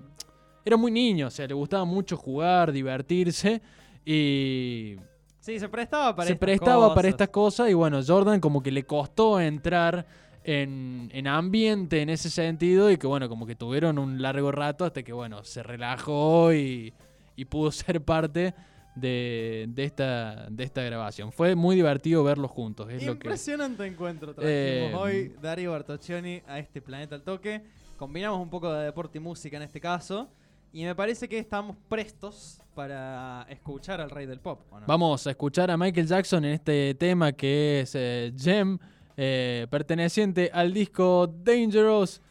Era 0.69 0.77
muy 0.77 0.91
niño, 0.91 1.25
o 1.25 1.31
sea, 1.31 1.47
le 1.47 1.55
gustaba 1.55 1.83
mucho 1.83 2.15
jugar, 2.15 2.71
divertirse. 2.71 3.59
Y 4.05 4.97
Sí, 5.39 5.57
se 5.57 5.67
prestaba 5.67 6.15
para 6.15 6.27
se 6.27 6.33
estas 6.33 6.47
prestaba 6.47 6.93
para 6.93 7.07
estas 7.07 7.29
cosas 7.29 7.71
y 7.71 7.73
bueno, 7.73 8.01
Jordan 8.05 8.39
como 8.39 8.61
que 8.61 8.71
le 8.71 8.83
costó 8.83 9.39
entrar 9.39 10.05
en, 10.43 11.09
en 11.11 11.25
ambiente 11.25 12.03
en 12.03 12.11
ese 12.11 12.29
sentido 12.29 12.91
y 12.91 12.97
que 12.97 13.07
bueno, 13.07 13.27
como 13.27 13.47
que 13.47 13.55
tuvieron 13.55 13.97
un 13.97 14.21
largo 14.21 14.51
rato 14.51 14.85
hasta 14.85 15.01
que 15.01 15.11
bueno, 15.11 15.43
se 15.43 15.63
relajó 15.63 16.53
y, 16.53 16.93
y 17.35 17.45
pudo 17.45 17.71
ser 17.71 17.99
parte 18.03 18.53
de, 18.93 19.65
de 19.69 19.83
esta, 19.85 20.47
de 20.51 20.63
esta 20.63 20.83
grabación. 20.83 21.31
Fue 21.31 21.55
muy 21.55 21.75
divertido 21.75 22.23
verlos 22.23 22.51
juntos, 22.51 22.88
es 22.91 23.03
lo 23.03 23.13
que... 23.17 23.27
Impresionante 23.27 23.88
encuentro 23.88 24.35
trajimos 24.35 24.53
Eh, 24.53 24.93
hoy 24.95 25.33
Darío 25.41 25.71
Bartoccioni 25.71 26.43
a 26.47 26.59
este 26.59 26.79
Planeta 26.79 27.15
al 27.15 27.23
Toque. 27.23 27.63
Combinamos 27.97 28.39
un 28.39 28.51
poco 28.51 28.71
de 28.71 28.85
deporte 28.85 29.17
y 29.17 29.21
música 29.21 29.57
en 29.57 29.63
este 29.63 29.81
caso. 29.81 30.29
Y 30.71 30.83
me 30.83 30.93
parece 30.93 31.27
que 31.27 31.39
estamos 31.39 31.75
prestos 31.88 32.61
para 32.75 33.45
escuchar 33.49 34.01
al 34.01 34.09
rey 34.09 34.25
del 34.25 34.39
pop. 34.39 34.61
¿o 34.69 34.79
no? 34.79 34.85
Vamos 34.85 35.25
a 35.25 35.31
escuchar 35.31 35.71
a 35.71 35.77
Michael 35.77 36.07
Jackson 36.07 36.45
en 36.45 36.53
este 36.53 36.93
tema 36.95 37.31
que 37.31 37.81
es 37.81 37.95
eh, 37.95 38.31
Gem, 38.38 38.77
eh, 39.17 39.65
perteneciente 39.69 40.51
al 40.53 40.71
disco 40.71 41.27
Dangerous. 41.27 42.21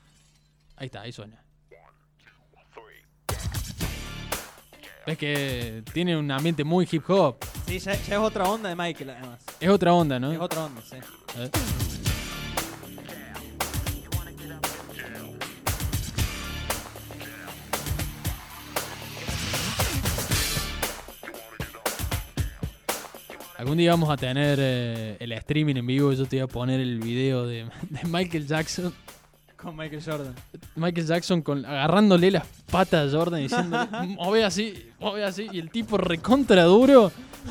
Ahí 0.77 0.87
está, 0.87 1.03
ahí 1.03 1.13
suena. 1.13 1.43
Es 5.05 5.17
que 5.17 5.83
tiene 5.95 6.17
un 6.17 6.31
ambiente 6.31 6.65
muy 6.65 6.87
hip 6.91 7.09
hop. 7.09 7.39
Sí, 7.67 7.79
ya, 7.79 7.95
ya 7.95 8.15
es 8.17 8.21
otra 8.21 8.45
onda 8.45 8.69
de 8.69 8.77
Michael 8.77 9.11
además. 9.11 9.41
Es 9.59 9.69
otra 9.69 9.95
onda, 9.95 10.21
¿no? 10.21 10.31
Es 10.33 10.39
otra 10.39 10.67
onda, 10.67 10.83
sí. 10.83 10.97
Algún 23.59 23.77
día 23.77 23.91
vamos 23.91 24.09
a 24.09 24.17
tener 24.17 24.57
eh, 24.63 25.17
el 25.19 25.33
streaming 25.33 25.75
en 25.75 25.87
vivo 25.87 26.13
yo 26.13 26.27
te 26.27 26.37
voy 26.37 26.45
a 26.45 26.47
poner 26.47 26.79
el 26.79 27.01
video 27.01 27.45
de, 27.45 27.65
de 27.91 28.01
Michael 28.09 28.47
Jackson. 28.47 28.95
Con 29.57 29.77
Michael 29.77 30.01
Jordan. 30.01 30.33
Michael 30.77 31.07
Jackson 31.09 31.43
con, 31.43 31.65
agarrándole 31.67 32.31
las 32.31 32.47
patas 32.71 33.13
a 33.13 33.17
Jordan 33.19 33.41
y 33.41 33.43
diciéndole, 33.45 33.89
mueve 34.17 34.45
así, 34.45 34.75
mueve 35.01 35.25
así. 35.25 35.49
Y 35.53 35.59
el 35.59 35.71
tipo 35.71 35.99
recontra 35.99 36.63
duro. 36.63 37.11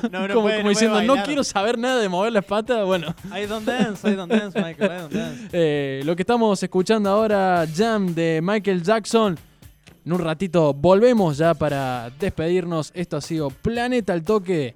No, 0.10 0.26
no 0.26 0.28
como, 0.34 0.42
puede- 0.44 0.56
como 0.58 0.64
no 0.64 0.70
diciendo, 0.70 1.02
no 1.02 1.08
bailar". 1.08 1.26
quiero 1.26 1.44
saber 1.44 1.78
nada 1.78 2.00
de 2.00 2.08
mover 2.08 2.32
las 2.32 2.46
patas. 2.46 2.86
Bueno, 2.86 3.14
I 3.26 3.46
don't 3.46 3.68
dance, 3.68 4.10
I 4.10 4.16
don't 4.16 4.32
dance, 4.32 4.58
Michael, 4.58 4.90
I 4.90 5.02
don't 5.02 5.14
dance. 5.14 5.50
eh, 5.52 6.02
lo 6.06 6.16
que 6.16 6.22
estamos 6.24 6.64
escuchando 6.64 7.10
ahora, 7.10 7.66
Jam 7.76 8.16
de 8.16 8.40
Michael 8.42 8.82
Jackson. 8.82 9.38
En 10.06 10.14
un 10.14 10.20
ratito 10.20 10.74
volvemos 10.74 11.38
ya 11.38 11.54
para 11.54 12.10
despedirnos. 12.18 12.92
Esto 12.94 13.18
ha 13.18 13.22
sido 13.22 13.50
Planeta 13.50 14.14
al 14.14 14.24
Toque. 14.24 14.74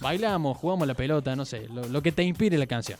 Bailamos, 0.00 0.56
jugamos 0.58 0.86
la 0.86 0.94
pelota, 0.94 1.34
no 1.36 1.44
sé, 1.44 1.68
lo, 1.68 1.86
lo 1.88 2.02
que 2.02 2.12
te 2.12 2.22
inspire 2.22 2.58
la 2.58 2.66
canción. 2.66 2.98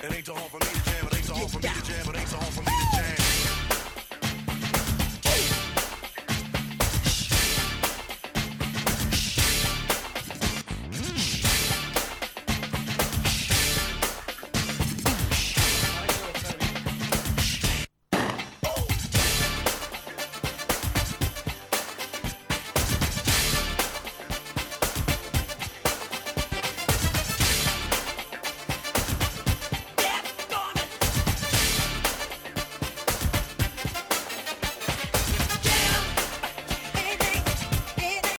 It 0.00 0.14
ain't 0.14 0.26
too 0.26 0.32
hard 0.32 0.48
for 0.48 0.58
me 0.58 0.87